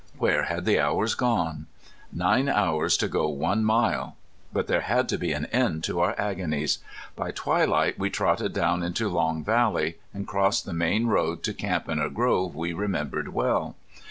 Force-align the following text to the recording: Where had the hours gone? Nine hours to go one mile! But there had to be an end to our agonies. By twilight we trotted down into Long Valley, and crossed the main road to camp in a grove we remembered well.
Where 0.17 0.45
had 0.45 0.65
the 0.65 0.79
hours 0.79 1.13
gone? 1.13 1.67
Nine 2.11 2.49
hours 2.49 2.97
to 2.97 3.07
go 3.07 3.29
one 3.29 3.63
mile! 3.63 4.17
But 4.51 4.65
there 4.65 4.81
had 4.81 5.07
to 5.09 5.17
be 5.19 5.31
an 5.31 5.45
end 5.51 5.83
to 5.83 5.99
our 5.99 6.19
agonies. 6.19 6.79
By 7.15 7.29
twilight 7.29 7.99
we 7.99 8.09
trotted 8.09 8.51
down 8.51 8.81
into 8.81 9.07
Long 9.09 9.43
Valley, 9.43 9.99
and 10.11 10.25
crossed 10.25 10.65
the 10.65 10.73
main 10.73 11.05
road 11.05 11.43
to 11.43 11.53
camp 11.53 11.87
in 11.87 11.99
a 11.99 12.09
grove 12.09 12.55
we 12.55 12.73
remembered 12.73 13.27
well. 13.29 13.75